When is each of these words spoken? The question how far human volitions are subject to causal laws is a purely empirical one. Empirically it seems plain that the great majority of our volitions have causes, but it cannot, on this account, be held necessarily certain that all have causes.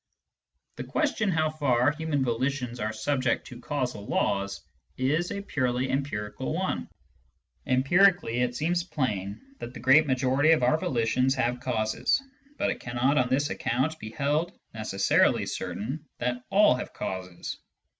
The 0.77 0.83
question 0.83 1.29
how 1.29 1.51
far 1.51 1.91
human 1.91 2.23
volitions 2.25 2.79
are 2.79 2.91
subject 2.91 3.45
to 3.45 3.59
causal 3.61 4.07
laws 4.07 4.61
is 4.97 5.29
a 5.31 5.43
purely 5.43 5.91
empirical 5.91 6.55
one. 6.55 6.89
Empirically 7.67 8.37
it 8.41 8.55
seems 8.55 8.83
plain 8.83 9.39
that 9.59 9.75
the 9.75 9.79
great 9.79 10.07
majority 10.07 10.53
of 10.53 10.63
our 10.63 10.79
volitions 10.79 11.35
have 11.35 11.59
causes, 11.59 12.19
but 12.57 12.71
it 12.71 12.79
cannot, 12.79 13.19
on 13.19 13.29
this 13.29 13.51
account, 13.51 13.99
be 13.99 14.09
held 14.09 14.57
necessarily 14.73 15.45
certain 15.45 16.03
that 16.17 16.41
all 16.49 16.73
have 16.73 16.93
causes. 16.93 17.59